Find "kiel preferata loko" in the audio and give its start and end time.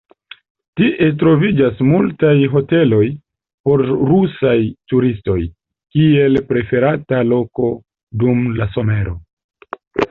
5.99-7.73